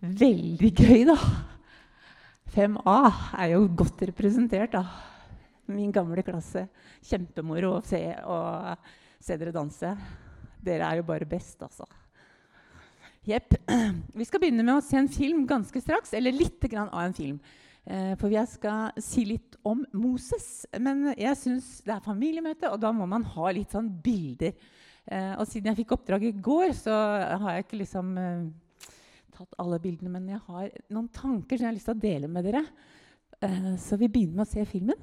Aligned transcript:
Veldig 0.00 0.72
gøy, 0.76 1.04
da. 1.08 1.16
5A 2.52 2.96
er 3.42 3.52
jo 3.54 3.66
godt 3.76 4.02
representert, 4.10 4.76
da. 4.76 4.84
Min 5.72 5.92
gamle 5.94 6.22
klasse. 6.26 6.66
Kjempemoro 7.06 7.76
å 7.78 7.84
se, 7.84 8.00
se 9.24 9.38
dere 9.40 9.54
danse. 9.54 9.92
Dere 10.62 10.90
er 10.90 11.00
jo 11.00 11.06
bare 11.08 11.28
best, 11.28 11.62
altså. 11.64 11.86
Jepp. 13.26 13.56
Vi 14.14 14.26
skal 14.28 14.42
begynne 14.42 14.66
med 14.66 14.76
å 14.76 14.84
se 14.84 14.98
en 15.00 15.10
film 15.10 15.46
ganske 15.48 15.80
straks. 15.82 16.12
Eller 16.14 16.36
litt 16.36 16.62
av 16.76 16.92
en 17.02 17.16
film. 17.16 17.40
Eh, 17.86 18.12
for 18.18 18.30
jeg 18.30 18.50
skal 18.50 19.02
si 19.02 19.24
litt 19.26 19.56
om 19.66 19.82
Moses. 19.96 20.66
Men 20.78 21.08
jeg 21.16 21.38
syns 21.40 21.80
det 21.86 21.96
er 21.96 22.04
familiemøte, 22.04 22.70
og 22.70 22.80
da 22.82 22.92
må 22.94 23.08
man 23.10 23.26
ha 23.34 23.50
litt 23.54 23.74
sånn 23.74 23.90
bilder. 24.02 24.54
Eh, 25.06 25.34
og 25.38 25.46
siden 25.46 25.72
jeg 25.72 25.82
fikk 25.82 25.96
oppdrag 25.96 26.28
i 26.28 26.36
går, 26.36 26.70
så 26.74 26.94
har 27.42 27.56
jeg 27.56 27.66
ikke 27.66 27.82
liksom 27.82 28.14
eh, 28.18 28.46
tatt 29.36 29.56
alle 29.62 29.78
bildene, 29.82 30.12
men 30.12 30.30
jeg 30.32 30.42
har 30.48 30.70
noen 30.94 31.10
tanker 31.14 31.58
som 31.58 31.66
jeg 31.66 31.70
har 31.70 31.76
lyst 31.76 31.90
til 31.90 31.98
å 31.98 32.04
dele 32.06 32.30
med 32.32 32.48
dere. 32.48 32.64
Uh, 33.44 33.74
så 33.80 33.98
vi 34.00 34.08
begynner 34.08 34.40
med 34.40 34.46
å 34.46 34.52
se 34.54 34.64
filmen. 34.68 35.02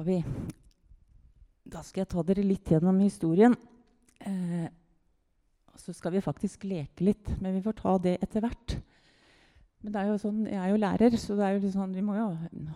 Ok? 0.00 0.06
vi 0.06 0.18
Da 1.66 1.82
skal 1.82 2.04
jeg 2.04 2.10
ta 2.12 2.22
dere 2.22 2.44
litt 2.46 2.70
gjennom 2.70 2.98
historien. 3.02 3.56
Eh, 4.20 4.68
så 5.76 5.92
skal 5.92 6.14
vi 6.14 6.24
faktisk 6.24 6.64
leke 6.64 7.04
litt, 7.04 7.32
men 7.40 7.56
vi 7.56 7.62
får 7.64 7.76
ta 7.80 7.96
det 7.98 8.16
etter 8.22 8.44
hvert. 8.44 8.76
Men 9.82 9.92
det 9.92 10.00
er 10.00 10.10
jo 10.10 10.18
sånn, 10.20 10.44
jeg 10.48 10.58
er 10.58 10.70
jo 10.72 10.78
lærer, 10.80 11.16
så 11.20 11.36
det 11.36 11.46
er 11.46 11.56
jo 11.56 11.72
sånn, 11.72 11.94
vi 11.94 12.04
må 12.04 12.16
jo 12.16 12.28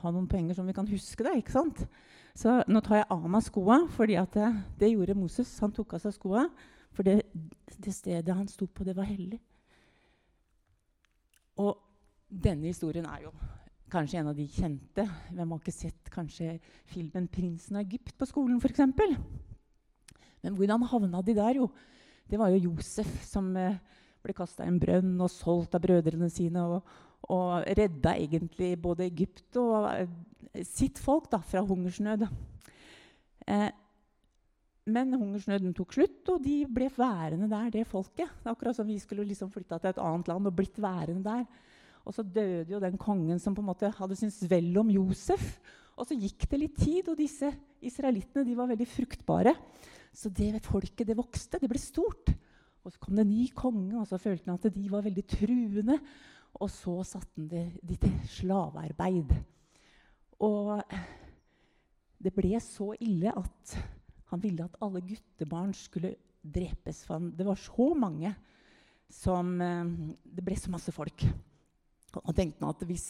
ha 0.03 0.13
noen 0.13 0.29
poenger 0.31 0.59
som 0.59 0.69
vi 0.69 0.75
kan 0.77 0.89
huske 0.91 1.25
det. 1.27 1.37
ikke 1.41 1.55
sant? 1.55 1.85
Så 2.37 2.61
nå 2.71 2.83
tar 2.85 3.01
jeg 3.01 3.09
av 3.11 3.25
meg 3.31 3.43
skoa, 3.47 3.81
fordi 3.97 4.19
det, 4.35 4.51
det, 4.79 4.93
gjorde 4.93 5.17
Moses. 5.19 5.51
Han 5.65 5.73
tok 5.75 5.97
av 5.97 6.05
seg 6.05 6.15
skoa, 6.15 6.45
for 6.95 7.07
det, 7.07 7.23
det 7.79 7.95
stedet 7.95 8.37
han 8.37 8.49
sto 8.51 8.69
på, 8.69 8.85
det 8.87 8.97
var 8.99 9.09
hellig. 9.09 9.41
Og 11.61 11.79
denne 12.31 12.71
historien 12.71 13.09
er 13.11 13.27
jo 13.27 13.35
kanskje 13.91 14.21
en 14.21 14.31
av 14.31 14.37
de 14.39 14.47
kjente. 14.49 15.05
Hvem 15.35 15.53
har 15.53 15.61
ikke 15.61 15.75
sett 15.75 16.11
kanskje 16.13 16.59
filmen 16.91 17.29
'Prinsen 17.29 17.77
av 17.77 17.85
Egypt' 17.85 18.17
på 18.19 18.29
skolen 18.29 18.61
f.eks.? 18.61 18.81
Men 20.43 20.57
hvordan 20.57 20.87
havna 20.89 21.23
de 21.23 21.35
der? 21.37 21.61
Jo, 21.61 21.71
det 22.31 22.39
var 22.39 22.49
jo 22.51 22.71
Josef 22.71 23.11
som 23.27 23.51
eh, 23.57 23.77
ble 24.23 24.35
kasta 24.37 24.65
i 24.65 24.71
en 24.71 24.81
brønn 24.81 25.21
og 25.21 25.33
solgt 25.33 25.75
av 25.77 25.83
brødrene 25.85 26.31
sine. 26.33 26.63
Og, 26.63 26.83
og 27.29 27.67
redda 27.77 28.15
egentlig 28.17 28.77
både 28.81 29.09
Egypt 29.09 29.59
og 29.61 29.91
eh, 29.93 30.65
sitt 30.67 30.99
folk 30.99 31.29
da, 31.33 31.43
fra 31.45 31.63
hungersnød. 31.67 32.27
Eh, 33.47 33.71
men 34.91 35.13
hungersnøden 35.15 35.75
tok 35.77 35.93
slutt, 35.95 36.23
og 36.33 36.41
de 36.43 36.63
ble 36.67 36.89
værende 36.97 37.51
der, 37.51 37.69
det 37.75 37.87
folket. 37.87 38.31
Det 38.41 38.49
er 38.49 38.55
akkurat 38.55 38.79
som 38.79 38.89
vi 38.89 38.99
skulle 38.99 39.27
liksom 39.29 39.53
flytta 39.53 39.79
til 39.79 39.93
et 39.93 40.01
annet 40.03 40.31
land 40.31 40.49
og 40.49 40.57
blitt 40.57 40.81
værende 40.83 41.23
der. 41.27 41.45
Og 42.09 42.17
så 42.17 42.25
døde 42.25 42.73
jo 42.73 42.81
den 42.83 42.99
kongen 43.01 43.41
som 43.43 43.55
på 43.57 43.63
en 43.63 43.71
måte 43.71 43.91
hadde 43.97 44.17
syntes 44.19 44.49
vel 44.51 44.73
om 44.81 44.91
Josef. 44.93 45.59
Og 46.01 46.09
så 46.09 46.17
gikk 46.17 46.47
det 46.49 46.61
litt 46.63 46.79
tid, 46.81 47.11
og 47.13 47.19
disse 47.19 47.51
israelittene 47.85 48.47
de 48.47 48.57
var 48.57 48.71
veldig 48.71 48.89
fruktbare. 48.89 49.55
Så 50.17 50.33
det 50.33 50.65
folket 50.65 51.11
det 51.11 51.19
vokste, 51.19 51.61
det 51.61 51.69
ble 51.71 51.81
stort. 51.81 52.33
Og 52.81 52.95
så 52.95 53.03
kom 53.03 53.19
det 53.19 53.27
en 53.27 53.35
ny 53.35 53.47
konge, 53.55 53.95
og 54.01 54.09
så 54.09 54.19
følte 54.21 54.49
han 54.49 54.59
at 54.59 54.73
de 54.73 54.87
var 54.91 55.05
veldig 55.05 55.27
truende. 55.29 55.99
Og 56.61 56.71
så 56.73 56.97
satte 57.07 57.37
han 57.37 57.51
de, 57.53 57.67
de 57.85 57.99
til 58.01 58.17
slavearbeid. 58.41 59.35
Og 60.41 60.81
det 62.21 62.33
ble 62.37 62.57
så 62.65 62.95
ille 63.01 63.33
at 63.37 63.77
han 64.31 64.43
ville 64.43 64.65
at 64.65 64.79
alle 64.85 65.03
guttebarn 65.05 65.73
skulle 65.77 66.15
drepes. 66.41 67.05
For 67.07 67.21
det 67.21 67.47
var 67.47 67.61
så 67.61 67.93
mange 67.99 68.33
som 69.11 69.57
eh, 69.61 69.89
Det 70.23 70.45
ble 70.47 70.57
så 70.57 70.71
masse 70.71 70.93
folk. 70.95 71.25
Han 72.19 72.37
tenkte 72.37 72.67
at 72.67 72.83
hvis, 72.89 73.07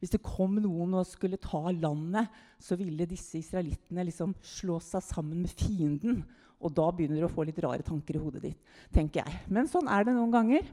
hvis, 0.00 0.12
det 0.12 0.22
kom 0.24 0.58
noen 0.58 0.96
og 0.98 1.08
skulle 1.08 1.38
ta 1.40 1.62
landet, 1.70 2.30
så 2.58 2.78
ville 2.78 3.08
disse 3.08 3.38
israelittene 3.38 4.06
liksom 4.08 4.34
slå 4.42 4.80
seg 4.82 5.04
sammen 5.06 5.44
med 5.44 5.54
fienden. 5.54 6.24
Og 6.60 6.74
da 6.76 6.90
begynner 6.92 7.22
du 7.22 7.28
å 7.28 7.32
få 7.32 7.46
litt 7.48 7.60
rare 7.62 7.84
tanker 7.86 8.18
i 8.18 8.22
hodet 8.22 8.42
ditt. 8.48 8.72
tenker 8.92 9.22
jeg. 9.22 9.42
Men 9.48 9.70
sånn 9.70 9.88
er 9.88 10.04
det 10.04 10.16
noen 10.16 10.34
ganger. 10.34 10.66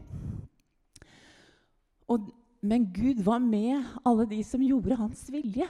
Og, 2.11 2.31
men 2.65 2.87
Gud 2.91 3.21
var 3.23 3.39
med 3.43 3.85
alle 4.07 4.25
de 4.27 4.41
som 4.47 4.63
gjorde 4.63 4.99
hans 4.99 5.21
vilje. 5.31 5.67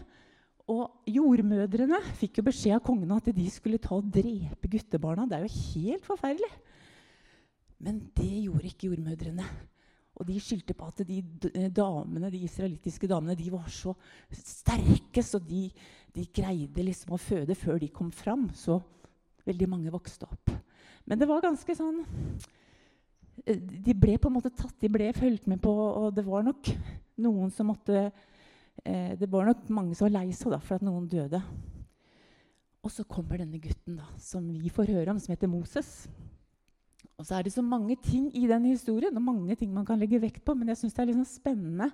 Og 0.68 1.07
jordmødrene 1.07 2.00
fikk 2.19 2.42
jo 2.42 2.48
beskjed 2.50 2.75
av 2.75 2.83
kongen 2.83 3.13
at 3.15 3.30
de 3.31 3.45
skulle 3.51 3.80
ta 3.80 3.95
og 3.95 4.10
drepe 4.12 4.68
guttebarna. 4.71 5.27
Det 5.30 5.38
er 5.38 5.45
jo 5.45 5.62
helt 5.77 6.07
forferdelig. 6.07 6.50
Men 7.83 8.01
det 8.18 8.33
gjorde 8.48 8.71
ikke 8.71 8.89
jordmødrene. 8.89 9.45
Og 10.18 10.25
de 10.25 10.38
skyldte 10.42 10.74
på 10.78 10.88
at 10.90 11.04
de 11.06 11.19
eh, 11.52 11.69
damene, 11.74 12.31
de 12.34 12.42
israelittiske 12.48 13.10
damene 13.10 13.38
de 13.38 13.52
var 13.54 13.68
så 13.69 13.94
sterke, 14.34 15.22
så 15.22 15.40
de, 15.42 15.68
de, 16.14 16.25
greide 16.34 16.86
liksom 16.86 17.14
å 17.14 17.22
føde 17.22 17.58
før 17.58 17.78
de 17.81 17.92
kom 17.94 18.10
fram. 18.14 18.48
Så 18.58 18.80
veldig 19.46 19.69
mange 19.69 19.94
vokste 19.94 20.25
opp. 20.25 20.54
Men 21.08 21.22
det 21.22 21.28
var 21.30 21.46
ganske 21.46 21.75
sånn 21.78 22.02
eh, 23.46 23.60
De 23.62 23.94
ble 23.96 24.18
på 24.18 24.31
en 24.31 24.38
måte 24.40 24.52
tatt, 24.52 24.75
de 24.81 24.90
ble 24.92 25.12
fulgt 25.16 25.46
med 25.48 25.62
på, 25.64 25.72
og 25.72 26.10
det 26.18 26.25
var 26.25 26.48
nok 26.48 26.74
noen 27.24 27.54
som 27.54 27.70
måtte 27.72 28.10
eh, 28.84 29.13
Det 29.18 29.30
var 29.31 29.48
nok 29.48 29.70
mange 29.74 29.96
som 29.96 30.10
var 30.10 30.18
lei 30.20 30.31
seg 30.36 30.58
for 30.58 30.80
at 30.80 30.86
noen 30.86 31.06
døde. 31.12 31.44
Og 32.81 32.94
så 32.94 33.06
kommer 33.06 33.38
denne 33.38 33.62
gutten 33.62 34.00
da, 34.00 34.10
som 34.22 34.50
vi 34.50 34.74
får 34.74 34.96
høre 34.96 35.13
om, 35.13 35.22
som 35.22 35.34
heter 35.34 35.50
Moses. 35.52 36.08
Og 37.18 37.25
så 37.25 37.38
er 37.38 37.48
det 37.48 37.56
så 37.56 37.64
mange 37.66 37.98
ting 37.98 38.30
i 38.38 38.46
den 38.50 38.68
historien 38.69 39.16
og 39.18 39.25
mange 39.25 39.56
ting 39.58 39.72
man 39.74 39.86
kan 39.86 39.98
legge 39.98 40.22
vekt 40.22 40.44
på. 40.46 40.54
Men 40.54 40.69
jeg 40.69 40.84
syns 40.84 40.94
det 40.94 41.04
er 41.04 41.12
liksom 41.12 41.30
spennende, 41.30 41.90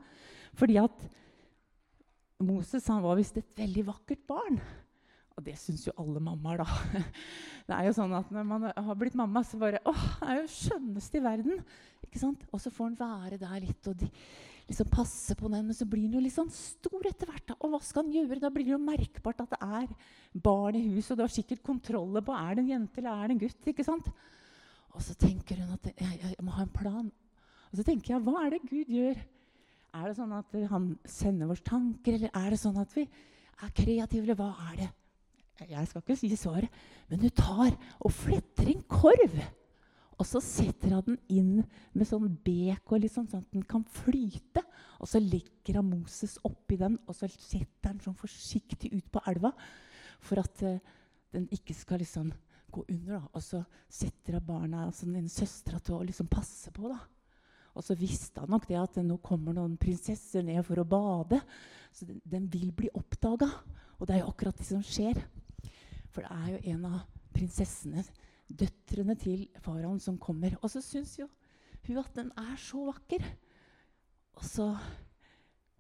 fordi 0.60 0.78
at 0.82 1.06
Moses 2.44 2.90
han 2.92 3.04
var 3.04 3.16
visst 3.16 3.38
et 3.40 3.54
veldig 3.56 3.86
vakkert 3.88 4.26
barn. 4.28 4.60
Og 5.34 5.46
det 5.46 5.56
syns 5.58 5.88
jo 5.88 5.96
alle 5.98 6.22
mammaer, 6.22 6.62
da. 6.62 7.04
Det 7.68 7.76
er 7.78 7.88
jo 7.88 7.94
sånn 7.96 8.12
at 8.12 8.28
Når 8.36 8.44
man 8.44 8.66
har 8.68 8.98
blitt 9.00 9.16
mamma, 9.16 9.40
så 9.48 9.56
bare 9.56 9.80
åh, 9.88 10.02
det 10.20 10.28
er 10.28 10.42
jo 10.42 10.50
skjønneste 10.52 11.18
i 11.18 11.24
verden. 11.24 11.62
ikke 12.04 12.20
sant? 12.20 12.44
Og 12.52 12.60
så 12.62 12.74
får 12.74 12.92
han 12.92 12.98
være 13.00 13.40
der 13.40 13.64
litt 13.64 13.88
og 13.88 13.96
de, 14.02 14.10
liksom 14.68 14.92
passe 14.92 15.38
på 15.40 15.48
den. 15.48 15.64
Men 15.70 15.78
så 15.78 15.88
blir 15.88 16.04
han 16.10 16.18
jo 16.20 16.26
litt 16.26 16.36
sånn 16.36 16.52
stor 16.54 17.08
etter 17.08 17.32
hvert. 17.32 17.48
Da. 17.48 17.58
Og 17.64 17.72
hva 17.72 17.80
skal 17.82 18.04
han 18.04 18.14
gjøre? 18.14 18.42
Da 18.44 18.52
blir 18.54 18.68
det 18.68 18.76
jo 18.76 18.84
merkbart 18.84 19.42
at 19.46 19.56
det 19.56 19.62
er 19.64 19.88
barn 20.36 20.78
i 20.78 20.84
huset. 20.92 21.16
Og 21.16 21.22
du 21.22 21.26
har 21.26 21.34
sikkert 21.34 21.64
kontroller 21.66 22.28
på 22.28 22.36
er 22.36 22.60
det 22.60 22.66
en 22.66 22.74
jente 22.76 23.02
eller 23.02 23.16
er 23.16 23.32
det 23.32 23.38
en 23.38 23.44
gutt. 23.48 23.72
ikke 23.72 23.88
sant? 23.88 24.12
Og 24.94 25.02
så 25.02 25.16
tenker 25.18 25.60
hun 25.62 25.74
at 25.74 25.90
jeg, 25.92 26.18
jeg, 26.22 26.36
må 26.46 26.54
ha 26.56 26.66
en 26.66 26.74
plan. 26.74 27.08
Og 27.72 27.80
så 27.80 27.86
tenker 27.86 28.14
jeg, 28.14 28.24
hva 28.26 28.44
er 28.44 28.54
det 28.54 28.66
Gud 28.70 28.92
gjør? 28.94 29.22
Er 29.94 30.10
det 30.10 30.18
sånn 30.18 30.34
at 30.38 30.54
han 30.72 30.92
sender 31.10 31.50
våre 31.50 31.66
tanker, 31.66 32.18
eller 32.18 32.34
er 32.34 32.54
det 32.54 32.60
sånn 32.62 32.78
at 32.82 32.94
vi 32.96 33.06
er 33.06 33.74
kreative, 33.78 34.24
eller 34.26 34.38
hva 34.38 34.52
er 34.72 34.78
det? 34.84 34.92
Jeg 35.70 35.90
skal 35.90 36.02
ikke 36.02 36.18
si 36.18 36.32
svaret, 36.38 36.80
men 37.10 37.22
hun 37.22 37.34
tar 37.38 37.76
og 38.02 38.14
fletter 38.14 38.72
en 38.72 38.82
korv. 38.90 39.36
Og 40.18 40.28
så 40.30 40.42
setter 40.44 40.94
hun 40.96 41.06
den 41.08 41.20
inn 41.34 41.54
med 41.94 42.08
sånn 42.10 42.36
bek 42.46 42.94
liksom, 43.02 43.28
sånn 43.30 43.46
at 43.46 43.54
den 43.54 43.66
kan 43.70 43.86
flyte. 43.98 44.64
Og 45.02 45.10
så 45.10 45.22
legger 45.22 45.80
han 45.80 45.90
Moses 45.90 46.38
oppi 46.46 46.78
den, 46.80 47.00
og 47.08 47.18
så 47.18 47.30
setter 47.32 47.92
han 47.92 48.02
sånn 48.02 48.18
forsiktig 48.18 48.94
ut 48.94 49.10
på 49.14 49.22
elva. 49.30 49.54
For 50.24 50.42
at 50.42 50.64
uh, 50.66 50.78
den 51.34 51.50
ikke 51.54 51.76
skal 51.76 52.02
liksom 52.02 52.32
gå 52.74 52.86
under. 52.88 53.20
da, 53.20 53.24
Og 53.34 53.44
så 53.44 53.64
setter 53.90 54.40
hun 54.40 54.48
barna 54.48 54.86
altså 54.88 55.08
den 55.10 55.30
søstera 55.32 55.80
til 55.80 55.98
å 55.98 56.06
liksom 56.08 56.30
passe 56.32 56.74
på. 56.76 56.90
da. 56.92 57.00
Og 57.74 57.86
så 57.86 57.98
visste 57.98 58.44
han 58.44 58.52
nok 58.54 58.68
det 58.70 58.78
at 58.78 59.00
nå 59.02 59.18
kommer 59.26 59.56
noen 59.58 59.78
prinsesser 59.82 60.46
ned 60.46 60.62
for 60.66 60.82
å 60.82 60.88
bade. 60.88 61.40
Så 61.94 62.06
den, 62.10 62.22
den 62.26 62.50
vil 62.54 62.72
bli 62.76 62.92
oppdaga. 62.94 63.50
Og 63.98 64.08
det 64.08 64.16
er 64.16 64.24
jo 64.24 64.34
akkurat 64.34 64.60
det 64.60 64.68
som 64.68 64.84
skjer. 64.86 65.22
For 66.14 66.26
det 66.26 66.34
er 66.34 66.52
jo 66.54 66.76
en 66.76 66.86
av 66.92 67.00
prinsessene, 67.34 68.04
døtrene 68.54 69.16
til 69.18 69.48
faraoen, 69.64 70.02
som 70.02 70.20
kommer. 70.22 70.58
Og 70.62 70.70
så 70.70 70.84
syns 70.86 71.18
jo 71.18 71.30
hun 71.88 72.00
at 72.00 72.14
den 72.16 72.30
er 72.40 72.56
så 72.62 72.86
vakker. 72.88 73.26
Og 74.38 74.46
så 74.48 74.70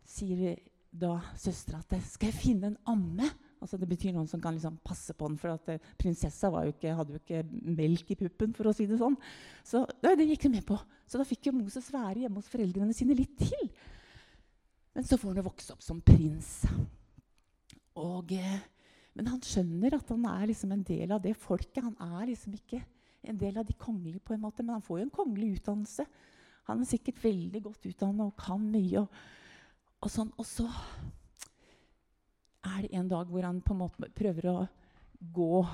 sier 0.07 0.57
da 0.93 1.15
søstera 1.39 1.81
at 1.81 1.93
skal 2.05 2.29
jeg 2.29 2.41
finne 2.41 2.73
en 2.73 2.81
amme 2.89 3.29
Altså 3.63 3.79
det 3.79 3.87
betyr 3.87 4.11
noen 4.11 4.27
som 4.27 4.41
kan 4.43 4.55
liksom 4.57 4.75
passe 4.83 5.15
på 5.15 5.29
den, 5.29 5.37
for 5.39 5.53
at 5.53 5.69
eh, 5.71 5.91
prinsessa 5.99 6.51
jo 6.51 6.73
ikke, 6.73 6.95
hadde 6.97 7.15
jo 7.15 7.21
ikke 7.21 7.43
melk 7.79 8.11
i 8.11 8.17
puppen. 8.19 8.51
for 8.57 8.67
å 8.67 8.75
si 8.75 8.87
Det 8.89 8.99
sånn. 8.99 9.15
Så 9.63 9.85
det 10.03 10.27
gikk 10.27 10.49
hun 10.49 10.57
med 10.57 10.65
på. 10.67 10.77
Så 11.07 11.21
da 11.21 11.27
fikk 11.27 11.47
jo 11.47 11.55
Moses 11.55 11.87
være 11.93 12.25
hjemme 12.25 12.41
hos 12.41 12.51
foreldrene 12.51 12.95
sine 12.95 13.15
litt 13.15 13.37
til. 13.39 13.71
Men 14.93 15.07
så 15.07 15.17
får 15.17 15.31
han 15.31 15.39
jo 15.41 15.47
vokse 15.47 15.73
opp 15.73 15.85
som 15.85 16.03
prins. 16.03 16.51
Og, 18.03 18.35
eh, 18.35 18.59
men 19.15 19.31
han 19.31 19.41
skjønner 19.45 19.95
at 19.95 20.11
han 20.11 20.27
er 20.29 20.49
liksom 20.51 20.75
en 20.75 20.83
del 20.85 21.15
av 21.15 21.23
det 21.23 21.33
folket. 21.39 21.83
Han 21.85 22.19
er 22.19 22.33
liksom 22.33 22.59
ikke 22.59 22.83
en 23.23 23.39
del 23.39 23.57
av 23.57 23.65
de 23.65 23.73
kongelige, 23.79 24.19
på 24.19 24.35
en 24.35 24.43
måte, 24.43 24.63
men 24.65 24.75
han 24.75 24.83
får 24.83 24.99
jo 24.99 25.05
en 25.07 25.17
kongelig 25.17 25.59
utdannelse. 25.59 26.05
Han 26.67 26.81
er 26.83 26.89
sikkert 26.89 27.23
veldig 27.23 27.61
godt 27.63 27.87
utdanna 27.87 28.27
og 28.27 28.35
kan 28.39 28.59
mye. 28.59 29.03
Og, 29.03 29.23
og, 30.03 30.09
sånn. 30.11 30.31
og 30.35 30.47
så 30.47 30.67
er 32.63 32.85
det 32.85 32.93
en 32.95 33.09
dag 33.11 33.27
hvor 33.29 33.45
han 33.45 33.61
på 33.63 33.75
en 33.75 33.81
måte 33.83 34.09
prøver 34.15 34.49
å 34.51 34.57
gå 35.33 35.65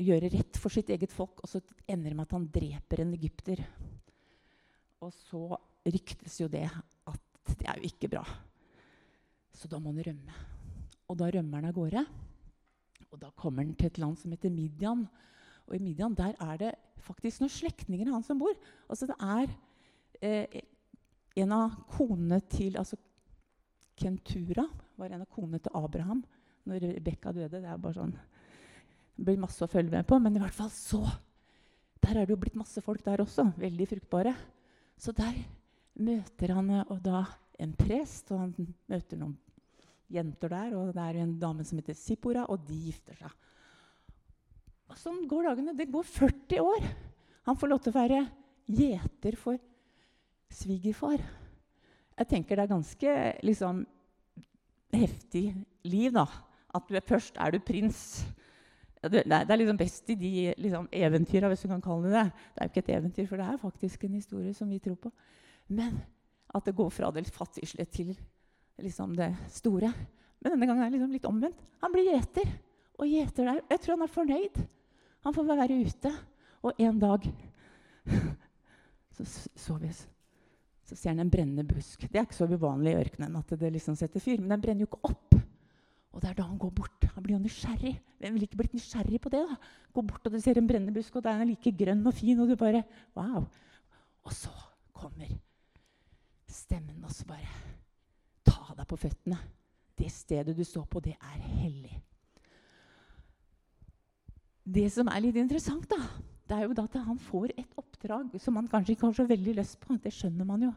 gjøre 0.00 0.30
rett 0.32 0.58
for 0.58 0.74
sitt 0.74 0.90
eget 0.90 1.12
folk, 1.14 1.42
og 1.42 1.50
så 1.50 1.60
ender 1.86 2.10
det 2.10 2.18
med 2.18 2.26
at 2.26 2.34
han 2.34 2.48
dreper 2.50 3.04
en 3.04 3.14
egypter. 3.14 3.62
Og 5.04 5.12
så 5.14 5.58
ryktes 5.84 6.40
jo 6.40 6.48
det 6.50 6.66
at 6.66 7.54
det 7.54 7.68
er 7.68 7.78
jo 7.78 7.90
ikke 7.90 8.10
bra. 8.16 8.24
Så 9.54 9.70
da 9.70 9.78
må 9.78 9.92
han 9.92 10.02
rømme. 10.08 10.38
Og 11.12 11.18
da 11.20 11.28
rømmer 11.30 11.60
han 11.60 11.68
av 11.70 11.76
gårde. 11.76 12.04
Og 13.12 13.20
da 13.22 13.30
kommer 13.38 13.62
han 13.62 13.74
til 13.78 13.90
et 13.90 14.00
land 14.02 14.18
som 14.18 14.32
heter 14.34 14.50
Midian. 14.50 15.04
Og 15.68 15.76
i 15.76 15.82
Midian 15.82 16.16
der 16.18 16.34
er 16.42 16.60
det 16.60 16.72
faktisk 17.04 17.42
noen 17.42 17.52
slektninger 17.52 18.08
av 18.08 18.18
han 18.18 18.26
som 18.26 18.40
bor. 18.40 18.56
Altså 18.88 19.06
det 19.10 19.18
er 19.22 19.52
eh, 20.24 20.62
en 21.44 21.54
av 21.54 21.76
konene 21.92 22.40
til 22.50 22.78
altså 22.80 22.98
Kentura 23.94 24.64
var 24.98 25.12
en 25.12 25.22
av 25.22 25.30
konene 25.30 25.60
til 25.62 25.76
Abraham 25.78 26.24
når 26.68 26.88
Rebekka 26.96 27.32
døde. 27.34 27.60
Det 27.60 27.68
er 27.68 27.80
bare 27.80 27.98
sånn 27.98 28.14
Det 28.14 29.24
blir 29.28 29.38
masse 29.38 29.62
å 29.62 29.70
følge 29.70 29.94
med 29.94 30.06
på. 30.08 30.18
Men 30.18 30.36
i 30.36 30.42
hvert 30.42 30.56
fall 30.56 30.72
så 30.74 31.02
Der 32.04 32.18
er 32.18 32.26
det 32.26 32.34
jo 32.34 32.40
blitt 32.40 32.58
masse 32.58 32.82
folk 32.84 33.04
der 33.04 33.22
også. 33.24 33.46
Veldig 33.56 33.86
fruktbare. 33.88 34.34
Så 35.00 35.14
der 35.16 35.38
møter 35.94 36.52
han 36.52 36.70
og 36.82 36.98
da 37.02 37.24
en 37.58 37.72
prest, 37.78 38.28
og 38.34 38.42
han 38.42 38.74
møter 38.90 39.18
noen 39.20 39.36
jenter 40.12 40.52
der, 40.52 40.74
og 40.76 40.92
det 40.94 41.02
er 41.02 41.20
en 41.22 41.36
dame 41.40 41.64
som 41.64 41.78
heter 41.80 41.96
Sippora, 41.96 42.44
og 42.50 42.66
de 42.68 42.76
gifter 42.88 43.16
seg. 43.18 43.32
Og 44.90 44.98
sånn 45.00 45.22
går 45.30 45.48
dagene. 45.48 45.76
Det 45.78 45.88
går 45.90 46.04
40 46.06 46.60
år. 46.60 46.88
Han 47.48 47.58
får 47.58 47.70
lov 47.70 47.80
til 47.82 47.94
å 47.94 47.98
være 47.98 48.20
gjeter 48.68 49.38
for 49.40 49.60
svigerfar. 50.54 51.22
Jeg 52.14 52.30
tenker 52.30 52.56
det 52.56 52.66
er 52.66 52.74
ganske 52.74 53.14
liksom, 53.42 53.82
heftig 54.94 55.46
liv, 55.88 56.12
da. 56.14 56.26
At 56.74 56.88
du 56.88 56.96
er, 56.98 57.04
først 57.06 57.38
er 57.40 57.54
du 57.54 57.60
prins. 57.62 58.24
Det, 59.04 59.22
det, 59.28 59.38
er 59.38 59.60
liksom 59.60 59.78
best 59.78 60.10
i 60.10 60.16
de 60.18 60.32
liksom, 60.58 60.88
eventyra, 60.92 61.48
hvis 61.52 61.64
du 61.64 61.68
kan 61.68 61.82
kalle 61.84 62.08
det 62.08 62.14
det. 62.16 62.26
Det 62.32 62.60
er 62.60 62.68
jo 62.68 62.72
ikke 62.72 62.84
et 62.84 62.94
eventyr, 62.96 63.26
for 63.28 63.40
det 63.40 63.46
er 63.46 63.60
faktisk 63.60 64.04
en 64.04 64.18
historie 64.18 64.54
som 64.56 64.70
vi 64.70 64.80
tror 64.82 64.96
på. 65.00 65.12
Men 65.68 65.98
at 66.54 66.64
det 66.64 66.76
går 66.76 66.90
fra 66.90 67.10
det 67.14 67.26
fattigslige 67.34 67.90
til 67.92 68.14
liksom, 68.78 69.14
det 69.16 69.30
store. 69.52 69.92
Men 70.40 70.54
denne 70.54 70.68
gangen 70.68 70.84
er 70.84 70.90
det 70.90 70.98
liksom 70.98 71.12
litt 71.12 71.28
omvendt. 71.28 71.60
Han 71.82 71.92
blir 71.92 72.10
gjeter. 72.12 72.48
Og 72.98 73.10
gjeter 73.10 73.48
der. 73.48 73.60
Jeg 73.70 73.80
tror 73.82 73.96
han 73.96 74.06
er 74.06 74.14
fornøyd. 74.14 74.64
Han 75.26 75.34
får 75.34 75.46
være 75.50 75.78
ute. 75.84 76.12
Og 76.64 76.80
en 76.80 76.98
dag 77.00 77.28
så, 79.64 79.76
vi, 79.80 79.90
så 80.84 80.96
ser 80.96 81.10
han 81.10 81.24
en 81.24 81.32
brennende 81.32 81.64
busk. 81.66 82.06
Det 82.08 82.20
er 82.20 82.26
ikke 82.26 82.38
så 82.38 82.48
uvanlig 82.48 82.94
i 82.94 83.00
ørkenen 83.02 83.36
at 83.40 83.56
det 83.60 83.72
liksom 83.74 83.96
setter 83.98 84.22
fyr, 84.22 84.40
men 84.40 84.54
den 84.54 84.62
brenner 84.64 84.84
jo 84.84 84.90
ikke 84.90 85.10
opp. 85.10 85.36
Og 86.14 86.22
det 86.22 86.30
er 86.30 86.36
da 86.38 86.46
han 86.46 86.58
går 86.62 86.70
bort. 86.70 87.06
Han 87.16 87.24
blir 87.24 87.34
jo 87.34 87.42
nysgjerrig. 87.42 87.96
Hvem 88.22 88.36
ville 88.36 88.46
ikke 88.46 88.60
blitt 88.60 88.76
nysgjerrig 88.76 89.18
på 89.20 89.32
det? 89.34 89.42
da? 89.50 89.56
Gå 89.94 90.04
bort 90.06 90.26
og 90.28 90.34
du 90.34 90.38
ser 90.40 90.60
en 90.60 90.68
brennende 90.68 90.94
busk, 90.94 91.16
og 91.18 91.24
den 91.26 91.42
er 91.42 91.48
like 91.48 91.72
grønn 91.74 92.06
og 92.06 92.14
fin, 92.14 92.40
og 92.40 92.48
du 92.48 92.56
bare 92.56 92.84
Wow. 93.16 93.48
Og 94.24 94.32
så 94.32 94.52
kommer 94.94 95.28
stemmen 96.48 97.04
og 97.04 97.12
så 97.12 97.26
bare 97.28 97.50
Ta 98.46 98.74
deg 98.76 98.86
på 98.86 98.96
føttene. 98.96 99.38
Det 99.98 100.10
stedet 100.12 100.56
du 100.56 100.64
står 100.64 100.84
på, 100.90 101.00
det 101.00 101.14
er 101.16 101.40
hellig. 101.60 102.00
Det 104.64 104.86
som 104.92 105.08
er 105.08 105.20
litt 105.20 105.36
interessant, 105.36 105.86
da, 105.90 105.98
det 106.48 106.56
er 106.56 106.66
jo 106.66 106.76
da 106.76 106.84
at 106.88 106.96
han 107.06 107.18
får 107.20 107.52
et 107.56 107.78
oppdrag 107.80 108.32
som 108.40 108.56
han 108.56 108.68
kanskje 108.68 108.94
ikke 108.94 109.06
har 109.06 109.16
så 109.16 109.26
veldig 109.28 109.54
lyst 109.58 109.78
på. 109.80 109.96
Det 110.00 110.12
skjønner 110.12 110.48
man 110.48 110.66
jo. 110.66 110.72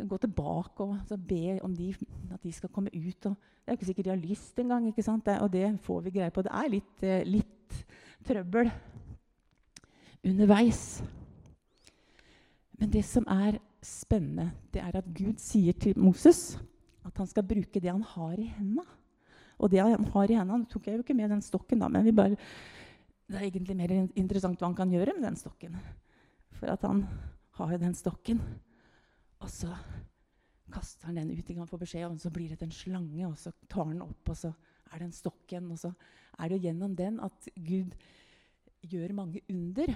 Så 0.00 0.06
gå 0.08 0.16
tilbake 0.16 0.80
og 0.80 1.24
be 1.28 1.58
om 1.60 1.74
de, 1.76 1.90
at 2.32 2.40
de 2.42 2.52
skal 2.52 2.70
komme 2.72 2.88
ut. 2.94 3.26
Og 3.26 3.34
det 3.36 3.66
er 3.68 3.74
jo 3.74 3.76
ikke 3.76 3.88
sikkert 3.90 4.06
de 4.06 4.12
har 4.14 4.22
lyst 4.22 4.58
engang. 4.58 4.86
ikke 4.88 5.02
sant? 5.04 5.26
Det, 5.26 5.34
og 5.40 5.52
det 5.52 5.66
får 5.84 6.00
vi 6.06 6.12
greie 6.14 6.32
på. 6.32 6.42
Det 6.42 6.52
er 6.56 6.70
litt, 6.72 7.02
eh, 7.02 7.24
litt 7.28 7.74
trøbbel 8.24 8.70
underveis. 10.24 11.02
Men 12.80 12.92
det 12.92 13.04
som 13.04 13.26
er 13.28 13.58
spennende, 13.84 14.50
det 14.72 14.80
er 14.80 14.96
at 14.96 15.12
Gud 15.12 15.36
sier 15.36 15.76
til 15.76 15.98
Moses 16.00 16.58
at 17.04 17.16
han 17.16 17.28
skal 17.28 17.44
bruke 17.44 17.80
det 17.80 17.92
han 17.92 18.02
har 18.02 18.40
i 18.40 18.48
hendene. 18.56 18.86
Og 19.58 19.70
det 19.70 19.82
han 19.84 20.08
har 20.14 20.32
i 20.32 20.40
hendene, 20.40 20.64
tok 20.64 20.86
jeg 20.86 20.96
jo 20.96 21.04
ikke 21.04 21.16
med 21.16 21.28
den 21.28 21.44
stokken, 21.44 21.80
da, 21.80 21.88
men 21.88 22.08
bare, 22.16 22.40
det 23.28 23.36
er 23.36 23.50
egentlig 23.50 23.76
mer 23.76 23.92
interessant 24.16 24.60
hva 24.60 24.70
han 24.70 24.80
kan 24.80 24.92
gjøre 24.92 25.12
med 25.18 25.28
den 25.28 25.36
stokken. 25.36 25.76
For 26.56 26.72
at 26.72 26.88
han 26.88 27.04
har 27.60 27.72
jo 27.72 27.84
den 27.84 27.94
stokken. 27.94 28.40
Og 29.40 29.50
så 29.52 29.72
kaster 30.70 31.10
han 31.10 31.18
den 31.18 31.32
ut. 31.34 31.52
Han 31.56 31.68
får 31.68 31.82
beskjed 31.82 32.06
og 32.08 32.20
så 32.22 32.32
blir 32.32 32.54
det 32.54 32.62
en 32.66 32.74
slange, 32.74 33.26
og 33.26 33.36
så 33.38 33.52
tar 33.68 33.90
han 33.90 34.02
opp, 34.04 34.32
og 34.32 34.36
så 34.36 34.52
er 34.90 34.98
det 34.98 35.08
en 35.08 35.16
stokk 35.16 35.52
igjen. 35.52 35.70
Og 35.72 35.80
så 35.80 35.92
er 36.38 36.52
det 36.52 36.62
gjennom 36.64 36.96
den 36.96 37.20
at 37.24 37.48
Gud 37.56 37.94
gjør 38.80 39.16
mange 39.16 39.42
under. 39.50 39.94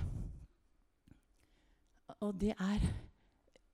Og 2.20 2.34
det 2.40 2.54
er 2.56 2.88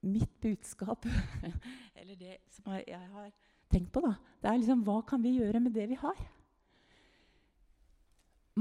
mitt 0.01 0.31
budskap, 0.41 1.05
eller 1.99 2.15
det 2.17 2.37
som 2.49 2.71
jeg 2.73 3.07
har 3.13 3.31
tenkt 3.71 3.91
på, 3.93 4.01
da. 4.03 4.15
Det 4.41 4.49
er 4.49 4.61
liksom 4.61 4.85
hva 4.87 5.01
kan 5.07 5.21
vi 5.23 5.37
gjøre 5.37 5.61
med 5.61 5.75
det 5.75 5.87
vi 5.91 5.99
har? 6.01 6.21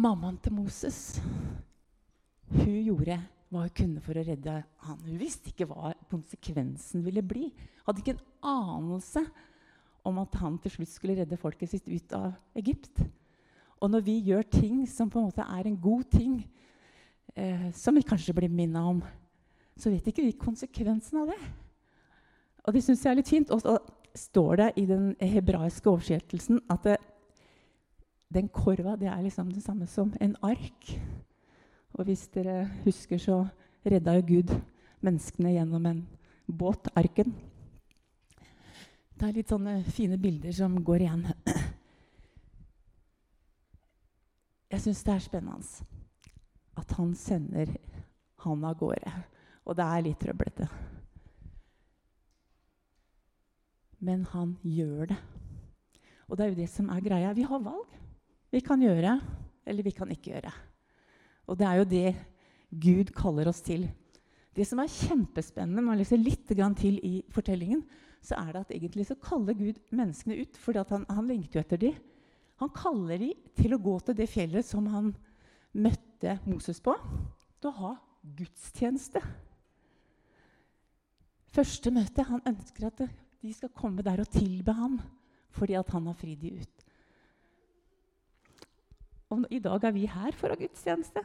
Mammaen 0.00 0.38
til 0.38 0.54
Moses, 0.54 1.18
hun 2.50 2.76
gjorde 2.84 3.16
hva 3.50 3.64
hun 3.64 3.74
kunne 3.74 4.02
for 4.04 4.18
å 4.18 4.24
redde 4.26 4.60
han. 4.84 5.00
Hun 5.02 5.18
visste 5.18 5.50
ikke 5.50 5.66
hva 5.70 5.90
konsekvensen 6.10 7.04
ville 7.06 7.22
bli. 7.22 7.48
Hadde 7.86 8.02
ikke 8.02 8.16
en 8.16 8.26
anelse 8.50 9.22
om 10.06 10.18
at 10.22 10.34
han 10.40 10.58
til 10.60 10.74
slutt 10.74 10.92
skulle 10.92 11.16
redde 11.20 11.38
folket 11.40 11.72
sitt 11.72 11.88
ut 11.88 12.14
av 12.16 12.32
Egypt. 12.58 13.02
Og 13.80 13.92
når 13.92 14.04
vi 14.04 14.18
gjør 14.28 14.44
ting 14.52 14.82
som 14.88 15.10
på 15.10 15.20
en 15.20 15.28
måte 15.30 15.44
er 15.44 15.68
en 15.68 15.78
god 15.80 16.04
ting, 16.12 16.40
eh, 17.36 17.70
som 17.72 17.96
vi 17.96 18.04
kanskje 18.04 18.34
blir 18.36 18.52
minna 18.52 18.84
om, 18.88 19.02
så 19.76 19.92
vet 19.92 20.06
ikke 20.10 20.24
vi 20.26 20.36
konsekvensen 20.36 21.22
av 21.22 21.32
det. 21.32 21.40
Og 22.66 22.74
det 22.76 22.82
syns 22.84 23.04
jeg 23.04 23.12
er 23.12 23.20
litt 23.20 23.32
fint. 23.32 23.52
Og 23.54 23.62
så 23.62 23.78
står 24.14 24.56
det 24.60 24.72
i 24.82 24.86
den 24.88 25.14
hebraiske 25.20 25.88
oversettelsen 25.88 26.60
at 26.70 26.84
det, 26.84 26.98
den 28.30 28.50
korva 28.52 28.96
det 29.00 29.08
er 29.10 29.22
liksom 29.24 29.50
det 29.52 29.62
samme 29.64 29.88
som 29.88 30.12
en 30.20 30.36
ark. 30.42 30.92
Og 31.96 32.04
hvis 32.04 32.28
dere 32.34 32.68
husker, 32.84 33.18
så 33.18 33.46
redda 33.86 34.18
jo 34.18 34.26
Gud 34.28 34.52
menneskene 35.04 35.54
gjennom 35.54 35.86
en 35.86 36.02
båt, 36.46 36.90
arken. 36.98 37.32
Det 39.14 39.28
er 39.28 39.36
litt 39.36 39.52
sånne 39.52 39.80
fine 39.92 40.16
bilder 40.20 40.54
som 40.56 40.78
går 40.84 41.04
igjen. 41.04 41.26
Jeg 44.70 44.84
syns 44.84 45.02
det 45.04 45.14
er 45.16 45.24
spennende 45.24 45.88
at 46.80 46.94
han 46.96 47.10
sender 47.18 47.74
han 48.44 48.64
av 48.64 48.78
gårde. 48.80 49.12
Og 49.68 49.76
det 49.76 49.84
er 49.84 50.04
litt 50.06 50.20
trøblete. 50.22 50.68
Men 54.00 54.24
han 54.32 54.54
gjør 54.64 55.10
det. 55.12 55.18
Og 56.30 56.38
det 56.38 56.44
er 56.44 56.52
jo 56.52 56.60
det 56.62 56.70
som 56.72 56.88
er 56.94 57.04
greia. 57.04 57.34
Vi 57.36 57.44
har 57.44 57.62
valg. 57.62 57.96
Vi 58.50 58.62
kan 58.64 58.80
gjøre, 58.82 59.18
eller 59.66 59.86
vi 59.86 59.92
kan 59.94 60.10
ikke 60.10 60.32
gjøre. 60.32 60.52
Og 61.50 61.58
det 61.58 61.66
er 61.66 61.80
jo 61.80 61.90
det 61.90 62.08
Gud 62.70 63.12
kaller 63.14 63.50
oss 63.50 63.60
til. 63.66 63.84
Det 64.56 64.66
som 64.66 64.80
er 64.82 64.90
kjempespennende, 64.90 65.78
når 65.78 65.86
man 65.86 66.00
leser 66.00 66.20
litt 66.20 66.48
til 66.48 66.96
i 67.06 67.20
fortellingen, 67.30 67.84
så 68.20 68.36
er 68.36 68.52
det 68.52 68.62
at 68.64 68.72
egentlig 68.74 69.06
så 69.08 69.16
kaller 69.22 69.56
Gud 69.56 69.78
menneskene 69.94 70.42
ut 70.42 70.58
fordi 70.60 70.82
han, 70.90 71.06
han 71.08 71.28
lengter 71.28 71.60
jo 71.60 71.64
etter 71.64 71.80
dem. 71.80 72.00
Han 72.60 72.72
kaller 72.76 73.22
dem 73.22 73.52
til 73.56 73.72
å 73.72 73.80
gå 73.80 73.94
til 74.04 74.18
det 74.18 74.28
fjellet 74.28 74.66
som 74.66 74.90
han 74.92 75.14
møtte 75.72 76.36
Moses 76.44 76.82
på, 76.84 76.92
til 77.60 77.70
å 77.70 77.78
ha 77.78 77.92
gudstjeneste. 78.36 79.22
Første 81.50 81.92
møte. 81.94 82.26
Han 82.28 82.44
ønsker 82.46 82.90
at 82.90 83.00
de 83.40 83.54
skal 83.56 83.72
komme 83.72 84.04
der 84.06 84.20
og 84.22 84.30
tilbe 84.34 84.74
ham 84.76 85.00
fordi 85.56 85.74
at 85.78 85.88
han 85.90 86.04
har 86.06 86.18
fridd 86.18 86.44
dem 86.44 86.60
ut. 86.60 86.84
Og 89.30 89.46
i 89.50 89.62
dag 89.62 89.86
er 89.86 89.94
vi 89.94 90.04
her 90.10 90.36
for 90.36 90.50
å 90.50 90.54
ha 90.54 90.60
gudstjeneste. 90.60 91.24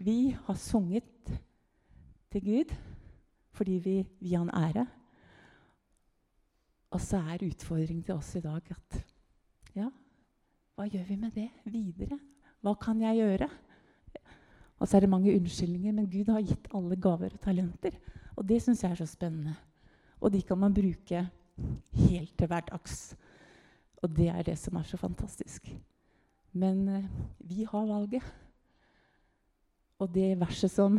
Vi 0.00 0.32
har 0.32 0.56
sunget 0.56 1.04
til 2.32 2.44
Gud 2.44 2.72
fordi 3.52 3.72
vi 3.84 3.94
vil 4.20 4.36
han 4.38 4.50
ære. 4.56 4.86
Og 6.90 7.00
så 7.00 7.20
er 7.20 7.44
utfordringen 7.44 8.04
til 8.06 8.14
oss 8.14 8.32
i 8.38 8.40
dag 8.40 8.70
at 8.72 8.96
ja, 9.76 9.90
hva 10.74 10.86
gjør 10.88 11.04
vi 11.04 11.18
med 11.20 11.36
det 11.36 11.50
videre? 11.68 12.16
Hva 12.64 12.74
kan 12.80 13.02
jeg 13.04 13.20
gjøre? 13.20 13.50
Og 14.80 14.88
så 14.88 14.96
er 14.96 15.04
det 15.04 15.12
mange 15.12 15.36
unnskyldninger, 15.36 15.92
men 15.92 16.08
Gud 16.08 16.32
har 16.32 16.40
gitt 16.48 16.72
alle 16.72 16.96
gaver 16.96 17.36
og 17.36 17.44
talenter. 17.44 18.00
Og 18.36 18.48
det 18.48 18.62
syns 18.64 18.82
jeg 18.82 18.94
er 18.94 19.02
så 19.02 19.06
spennende. 19.06 19.52
Og 20.20 20.32
de 20.32 20.40
kan 20.42 20.58
man 20.58 20.74
bruke 20.74 21.26
helt 22.08 22.38
til 22.38 22.48
hverdags. 22.48 23.16
Og 24.00 24.16
det 24.16 24.32
er 24.32 24.42
det 24.48 24.56
som 24.58 24.80
er 24.80 24.88
så 24.88 24.96
fantastisk. 24.96 25.68
Men 26.52 26.88
eh, 26.88 27.10
vi 27.38 27.66
har 27.68 27.84
valget. 27.84 28.24
Og 30.00 30.08
det 30.14 30.38
verset 30.40 30.72
som 30.72 30.96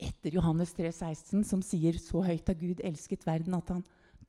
etter 0.00 0.34
Johannes 0.34 0.72
3, 0.74 0.88
16, 0.88 1.42
som 1.44 1.62
sier 1.64 1.98
så 2.00 2.22
høyt 2.24 2.48
har 2.48 2.58
Gud 2.58 2.80
elsket 2.84 3.26
verden 3.28 3.54
at 3.58 3.68
han 3.70 3.82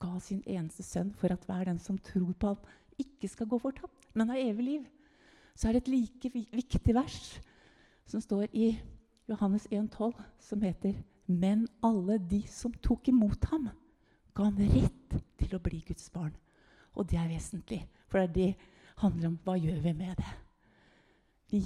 ga 0.03 0.17
sin 0.21 0.41
eneste 0.43 0.83
sønn 0.83 1.13
for 1.15 1.31
at 1.33 1.45
hver 1.47 1.69
den 1.69 1.79
som 1.79 1.97
tror 1.97 2.33
på 2.35 2.51
ham, 2.51 2.65
ikke 2.99 3.29
skal 3.31 3.47
gå 3.49 3.57
fortapt, 3.57 4.09
men 4.13 4.29
har 4.29 4.41
evig 4.41 4.65
liv. 4.67 4.83
Så 5.55 5.69
er 5.69 5.77
det 5.77 5.85
et 5.85 5.93
like 5.93 6.29
viktig 6.33 6.93
vers 6.93 7.21
som 8.09 8.21
står 8.21 8.51
i 8.51 8.73
Johannes 9.31 9.65
1,12, 9.71 10.11
som 10.43 10.61
heter 10.61 10.99
Men 11.25 11.65
alle 11.81 12.19
de 12.19 12.41
som 12.51 12.73
tok 12.83 13.07
imot 13.07 13.47
ham, 13.49 13.69
ga 14.35 14.49
han 14.49 14.59
rett 14.59 15.17
til 15.39 15.55
å 15.55 15.61
bli 15.63 15.79
Guds 15.87 16.11
barn. 16.11 16.33
Og 16.93 17.07
det 17.09 17.17
er 17.17 17.31
vesentlig, 17.31 17.79
for 18.11 18.27
det 18.27 18.49
er 18.51 18.71
handler 19.01 19.31
om 19.31 19.39
hva 19.45 19.55
gjør 19.57 19.79
vi 19.85 19.93
med 19.97 20.19
det. 20.19 20.33
Vi 21.49 21.61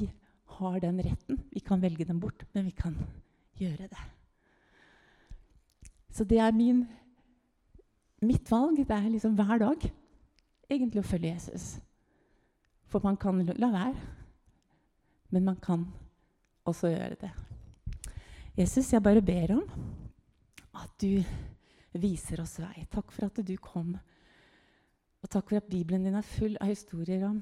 har 0.57 0.79
den 0.79 1.01
retten. 1.03 1.41
Vi 1.51 1.59
kan 1.59 1.81
velge 1.81 2.05
den 2.05 2.19
bort, 2.19 2.45
men 2.53 2.65
vi 2.65 2.71
kan 2.75 2.95
gjøre 3.59 3.89
det. 3.91 4.03
Så 6.13 6.25
det 6.25 6.39
er 6.41 6.55
min, 6.55 6.85
mitt 8.21 8.49
valg. 8.51 8.79
Det 8.79 8.95
er 8.95 9.09
liksom 9.11 9.35
hver 9.37 9.59
dag 9.61 9.89
egentlig 10.69 11.03
å 11.03 11.07
følge 11.07 11.33
Jesus. 11.33 11.77
For 12.87 13.03
man 13.03 13.19
kan 13.19 13.43
la 13.59 13.69
være, 13.73 14.07
men 15.35 15.45
man 15.45 15.59
kan 15.61 15.85
også 16.67 16.91
gjøre 16.91 17.19
det. 17.21 17.31
Jesus, 18.57 18.93
jeg 18.93 19.03
bare 19.03 19.21
ber 19.21 19.53
om 19.59 19.65
at 20.77 20.93
du 21.01 21.21
viser 21.97 22.41
oss 22.41 22.57
vei. 22.61 22.87
Takk 22.89 23.11
for 23.13 23.27
at 23.29 23.41
du 23.45 23.57
kom 23.61 23.97
Og 25.17 25.29
takk 25.33 25.49
for 25.49 25.57
at 25.57 25.69
Bibelen 25.69 26.03
din 26.05 26.15
er 26.15 26.25
full 26.25 26.53
av 26.61 26.69
historier 26.69 27.23
om 27.25 27.39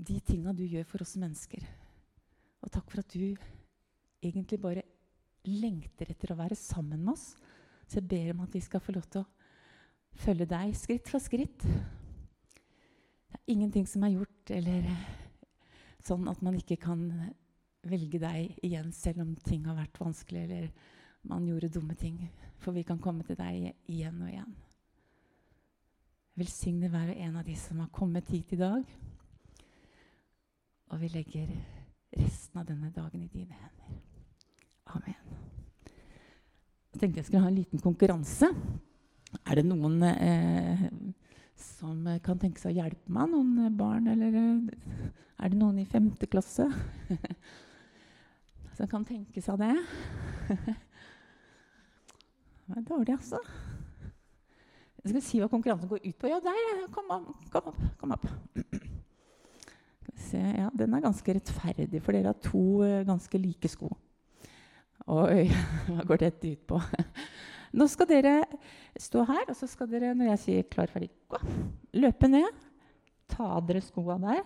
de 0.00 0.16
tinga 0.24 0.54
du 0.56 0.64
gjør 0.64 0.86
for 0.88 1.04
oss 1.04 1.18
mennesker. 1.20 1.64
Og 2.64 2.72
takk 2.72 2.88
for 2.92 3.02
at 3.02 3.12
du 3.12 3.36
egentlig 4.24 4.60
bare 4.60 4.84
lengter 5.48 6.10
etter 6.12 6.32
å 6.32 6.38
være 6.40 6.56
sammen 6.58 7.02
med 7.04 7.14
oss. 7.14 7.34
Så 7.88 8.00
jeg 8.00 8.08
ber 8.08 8.32
om 8.34 8.44
at 8.44 8.54
vi 8.54 8.62
skal 8.64 8.82
få 8.84 8.94
lov 8.94 9.08
til 9.10 9.24
å 9.24 10.20
følge 10.20 10.48
deg 10.48 10.74
skritt 10.78 11.10
for 11.10 11.22
skritt. 11.22 11.64
Det 11.64 13.38
er 13.38 13.52
ingenting 13.54 13.86
som 13.88 14.04
er 14.06 14.16
gjort 14.16 14.54
eller 14.54 14.88
sånn 16.04 16.28
at 16.30 16.40
man 16.44 16.56
ikke 16.58 16.80
kan 16.80 17.04
velge 17.88 18.20
deg 18.20 18.56
igjen 18.64 18.90
selv 18.92 19.24
om 19.24 19.36
ting 19.44 19.64
har 19.68 19.78
vært 19.78 20.00
vanskelig 20.00 20.42
eller 20.46 20.72
man 21.28 21.46
gjorde 21.48 21.72
dumme 21.76 21.96
ting. 21.98 22.18
For 22.60 22.76
vi 22.76 22.84
kan 22.88 23.00
komme 23.00 23.24
til 23.24 23.38
deg 23.38 23.70
igjen 23.88 24.20
og 24.20 24.32
igjen. 24.32 24.56
Velsigne 26.40 26.88
hver 26.92 27.12
og 27.12 27.20
en 27.20 27.38
av 27.40 27.48
de 27.48 27.56
som 27.58 27.80
har 27.82 27.92
kommet 27.92 28.28
hit 28.32 28.52
i 28.56 28.60
dag. 28.60 28.84
Og 30.90 30.98
vi 31.00 31.10
legger 31.14 31.50
resten 32.18 32.58
av 32.58 32.66
denne 32.66 32.90
dagen 32.94 33.22
i 33.22 33.30
dine 33.30 33.54
hender. 33.54 33.98
Amen. 34.90 35.18
Jeg 36.90 36.98
tenkte 36.98 37.20
jeg 37.20 37.28
skulle 37.28 37.44
ha 37.44 37.50
en 37.50 37.58
liten 37.60 37.82
konkurranse. 37.82 38.50
Er 39.46 39.60
det 39.60 39.64
noen 39.68 40.02
eh, 40.08 40.82
som 41.54 42.02
kan 42.24 42.40
tenke 42.42 42.58
seg 42.58 42.74
å 42.74 42.80
hjelpe 42.80 43.14
meg? 43.14 43.30
Noen 43.30 43.76
barn, 43.78 44.10
eller 44.10 44.34
eh, 44.40 45.06
er 45.38 45.52
det 45.52 45.60
noen 45.60 45.78
i 45.78 45.86
femte 45.88 46.26
klasse 46.30 46.66
som 48.76 48.90
kan 48.90 49.06
tenke 49.06 49.42
seg 49.44 49.62
det? 49.62 49.74
Det 52.70 52.78
er 52.78 52.84
dårlig, 52.86 53.16
altså. 53.16 53.38
Jeg 55.02 55.10
skal 55.10 55.22
si 55.26 55.40
hva 55.42 55.48
konkurransen 55.50 55.90
går 55.90 56.04
ut 56.04 56.18
på. 56.22 56.28
Ja, 56.30 56.38
der! 56.44 56.84
Kom 56.94 57.10
opp. 57.10 57.32
Kom 57.50 57.72
opp. 57.72 57.80
Kom 57.98 58.14
opp. 58.14 58.28
Se, 60.20 60.38
ja, 60.38 60.68
den 60.76 60.94
er 60.94 61.04
ganske 61.04 61.34
rettferdig, 61.34 62.02
for 62.04 62.16
dere 62.16 62.34
har 62.34 62.40
to 62.44 62.82
uh, 62.84 63.00
ganske 63.08 63.40
like 63.40 63.70
sko. 63.72 63.88
Oi, 65.10 65.46
hva 65.88 66.04
går 66.06 66.26
dette 66.26 66.52
ut 66.52 66.66
på? 66.68 66.80
Nå 67.78 67.86
skal 67.88 68.08
dere 68.10 68.34
stå 68.98 69.24
her, 69.28 69.46
og 69.48 69.56
så 69.56 69.68
skal 69.70 69.88
dere, 69.90 70.12
når 70.14 70.32
jeg 70.32 70.42
sier 70.44 70.66
'klar, 70.66 70.90
ferdig, 70.90 71.10
gå', 71.30 71.40
løpe 72.02 72.28
ned. 72.28 72.50
Ta 73.30 73.46
av 73.56 73.66
dere 73.66 73.80
skoa 73.80 74.18
der. 74.18 74.42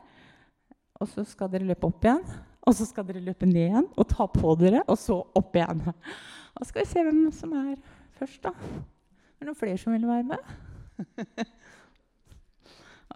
Og 1.01 1.09
så 1.09 1.25
skal 1.27 1.51
dere 1.51 1.67
løpe 1.67 1.89
opp 1.89 2.05
igjen. 2.05 2.23
Og 2.65 2.77
så 2.77 2.87
skal 2.89 3.07
dere 3.09 3.25
løpe 3.25 3.49
ned 3.49 3.67
igjen 3.67 3.89
og 3.97 4.09
ta 4.09 4.29
på 4.31 4.55
dere, 4.61 4.85
og 4.89 4.99
så 5.01 5.19
opp 5.37 5.57
igjen. 5.57 5.83
Da 6.55 6.69
skal 6.69 6.85
vi 6.85 6.93
se 6.93 7.05
hvem 7.05 7.27
som 7.33 7.53
er 7.59 7.75
først, 8.21 8.45
da. 8.45 8.55
Er 8.55 9.45
det 9.45 9.51
noen 9.51 9.59
flere 9.59 9.81
som 9.81 9.93
vil 9.93 10.07
være 10.09 10.29
med? 10.31 10.55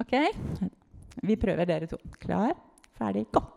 OK. 0.03 0.15
Vi 1.23 1.37
prøver, 1.37 1.65
dere 1.67 1.87
to. 1.91 1.99
Klar, 2.23 2.55
ferdig, 2.99 3.27
gå! 3.33 3.43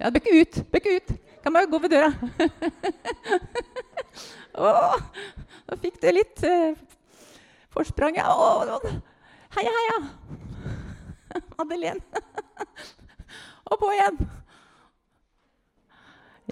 Ja, 0.00 0.10
bøkke 0.12 0.32
ut. 0.40 0.58
Bøkke 0.72 0.96
ut. 0.98 1.12
Kan 1.42 1.54
bare 1.54 1.70
gå 1.70 1.78
ved 1.82 1.92
døra. 1.94 2.10
Å, 4.56 4.70
da 5.68 5.76
fikk 5.80 6.00
du 6.02 6.08
litt 6.12 6.42
uh, 6.46 6.74
forsprang. 7.74 8.18
Å, 8.20 8.80
heia, 9.56 9.72
heia! 9.78 9.98
Madeleine. 11.58 12.00
Og 13.66 13.78
på 13.80 13.92
igjen. 13.94 14.18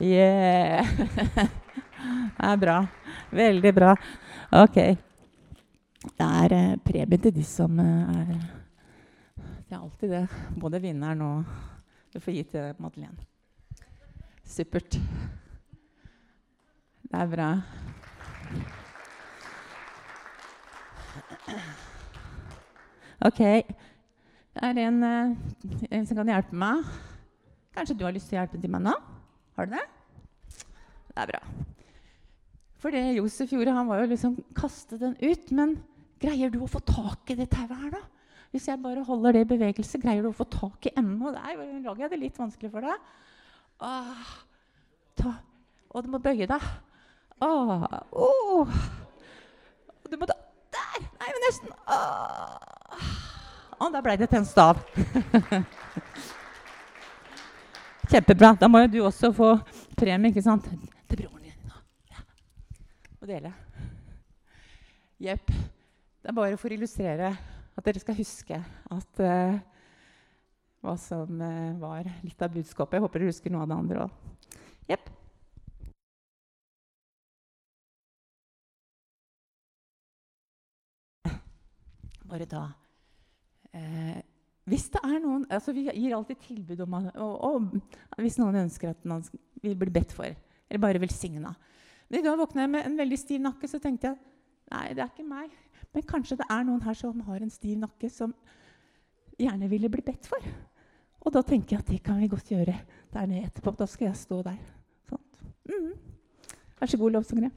Yeah. 0.02 0.88
Det 2.34 2.48
er 2.50 2.56
bra. 2.60 2.78
Veldig 3.34 3.74
bra. 3.74 3.94
OK. 4.62 4.78
Det 6.04 6.26
er 6.26 6.52
eh, 6.52 6.76
premie 6.84 7.18
til 7.18 7.32
de 7.32 7.44
som 7.48 7.78
eh, 7.80 8.18
er 8.20 8.34
Det 9.64 9.72
er 9.72 9.80
alltid 9.80 10.10
det. 10.12 10.26
Både 10.60 10.80
vinneren 10.82 11.22
og 11.24 11.44
Du 12.12 12.20
får 12.20 12.32
gi 12.36 12.42
til 12.42 12.74
Madeleine. 12.78 13.16
Supert. 14.44 15.00
Det 17.02 17.20
er 17.20 17.26
bra. 17.32 17.48
OK. 23.24 23.40
Det 24.54 24.62
er 24.62 24.78
en, 24.84 25.02
eh, 25.02 25.34
en 25.90 26.06
som 26.06 26.16
kan 26.20 26.30
hjelpe 26.30 26.54
meg. 26.54 26.84
Kanskje 27.74 27.96
du 27.98 28.04
har 28.04 28.14
lyst 28.14 28.28
til 28.30 28.38
å 28.38 28.42
hjelpe 28.42 28.60
til 28.60 28.70
meg 28.70 28.84
nå? 28.84 28.94
Har 29.56 29.66
du 29.66 29.74
det? 29.74 29.86
Det 31.08 31.24
er 31.24 31.32
bra. 31.32 31.40
For 32.78 32.92
det 32.92 33.16
Josef 33.16 33.50
gjorde, 33.50 33.72
han 33.72 33.88
var 33.88 34.04
jo 34.04 34.12
liksom 34.12 34.36
kaste 34.54 35.00
den 35.00 35.16
ut. 35.18 35.50
Men 35.50 35.78
greier 36.24 36.52
du 36.52 36.60
å 36.64 36.70
få 36.70 36.80
tak 36.84 37.32
i 37.32 37.38
dette 37.38 37.60
her, 37.60 37.90
da? 37.92 38.02
Hvis 38.54 38.68
jeg 38.70 38.78
bare 38.82 39.02
holder 39.02 39.32
det 39.34 39.40
i 39.44 39.50
bevegelse, 39.50 39.98
greier 40.02 40.22
du 40.22 40.28
å 40.30 40.36
få 40.36 40.46
tak 40.46 40.86
i 40.86 40.92
enden? 40.94 41.22
Og 41.26 41.34
der 41.34 41.58
lager 41.82 42.04
jeg 42.04 42.10
det 42.12 42.20
litt 42.20 42.38
vanskelig 42.38 42.70
for 42.70 42.80
deg. 42.86 42.96
Åh, 43.82 44.28
ta. 45.18 45.32
Og 45.90 46.04
du 46.04 46.08
må 46.12 46.18
bøye 46.22 46.46
deg. 46.46 46.62
Åh, 47.42 47.82
oh. 48.14 48.70
Du 50.06 50.14
må 50.20 50.26
ta 50.30 50.36
Der! 50.74 51.00
Nei, 51.18 51.30
men 51.34 51.42
nesten. 51.48 51.70
Åh. 51.90 53.10
Og 53.82 53.90
da 53.92 54.00
ble 54.04 54.14
det 54.22 54.28
til 54.30 54.40
en 54.40 54.46
stav. 54.46 54.78
Kjempebra. 58.10 58.50
Da 58.60 58.66
må 58.70 58.78
jo 58.84 58.88
du 58.94 59.00
også 59.04 59.32
få 59.34 59.48
premie, 59.98 60.30
ikke 60.30 60.42
sant? 60.46 60.64
Til 61.10 61.16
broren 61.24 61.42
din. 61.42 61.58
Ja. 62.10 62.18
Må 63.18 63.24
dele. 63.30 63.50
Jepp. 65.26 65.46
Det 66.24 66.30
er 66.32 66.36
bare 66.38 66.56
for 66.56 66.72
å 66.72 66.76
illustrere 66.78 67.34
at 67.76 67.84
dere 67.84 68.00
skal 68.00 68.16
huske 68.16 68.56
at 68.56 69.18
uh, 69.20 69.58
hva 70.80 70.94
som 70.96 71.36
uh, 71.36 71.74
var 71.76 72.06
litt 72.24 72.40
av 72.40 72.54
budskapet. 72.54 72.96
Jeg 72.96 73.04
håper 73.04 73.20
dere 73.20 73.28
husker 73.28 73.52
noe 73.52 73.66
av 73.66 73.68
det 73.68 73.76
andre 73.76 74.06
òg. 74.06 74.14
Jepp. 74.88 75.10
Bare 82.24 82.46
da 82.48 82.62
eh, 83.76 84.16
Hvis 84.64 84.86
det 84.94 85.02
er 85.04 85.18
noen 85.20 85.44
altså 85.52 85.74
Vi 85.76 85.84
gir 85.84 86.14
alltid 86.16 86.40
tilbud 86.40 86.80
om 86.86 86.96
og 86.96 87.68
hvis 88.16 88.40
noen 88.40 88.62
ønsker 88.62 88.94
at 88.94 89.04
man 89.06 89.20
vil 89.60 89.76
bli 89.76 89.92
bedt 89.92 90.16
for, 90.16 90.32
eller 90.32 90.80
bare 90.80 91.04
velsigna. 91.04 91.52
Men 92.08 92.22
i 92.22 92.24
dag 92.24 92.40
våkna 92.40 92.64
jeg 92.64 92.72
med 92.78 92.88
en 92.88 92.98
veldig 93.04 93.20
stiv 93.20 93.44
nakke, 93.44 93.68
så 93.68 93.82
tenkte 93.82 94.14
jeg 94.14 94.18
nei, 94.72 94.86
det 94.96 95.04
er 95.04 95.12
ikke 95.12 95.28
meg. 95.28 95.52
Men 95.94 96.06
kanskje 96.08 96.38
det 96.40 96.46
er 96.50 96.64
noen 96.66 96.82
her 96.84 96.96
som 96.98 97.20
har 97.28 97.42
en 97.42 97.52
stiv 97.52 97.78
nakke, 97.78 98.10
som 98.10 98.34
gjerne 99.38 99.68
ville 99.70 99.90
bli 99.90 100.02
bedt 100.04 100.26
for. 100.30 100.52
Og 101.24 101.32
da 101.32 101.42
tenker 101.46 101.76
jeg 101.76 101.84
at 101.84 101.90
det 101.90 102.02
kan 102.04 102.18
vi 102.20 102.28
godt 102.28 102.50
gjøre 102.52 102.74
der 103.14 103.28
nede 103.30 103.46
etterpå. 103.48 103.72
Da 103.78 103.86
skal 103.88 104.10
jeg 104.10 104.20
stå 104.20 104.42
der. 104.44 104.58
Sånn. 105.08 105.22
Mm. 105.70 105.92
Vær 106.80 106.90
så 106.90 107.00
god, 107.00 107.14
lovsangere. 107.16 107.50